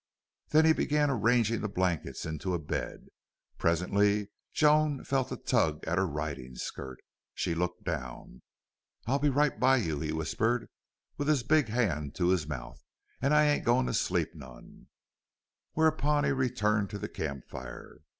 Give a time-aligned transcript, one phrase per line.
[0.49, 3.05] Then he began arranging the blankets into a bed.
[3.59, 6.97] Presently Joan felt a tug at her riding skirt.
[7.35, 8.41] She looked down.
[9.05, 10.69] "I'll be right by you," he whispered,
[11.17, 12.83] with his big hand to his mouth,
[13.21, 14.87] "an' I ain't a goin' to sleep none."
[15.73, 17.99] Whereupon he returned to the camp fire.